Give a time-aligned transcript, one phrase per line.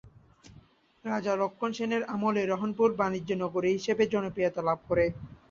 [1.05, 5.05] রাজা লক্ষন সেনের আমলে রহনপুর বাণিজ্য নগরী হিসেবে জনপ্রিয়তা লাভ করে।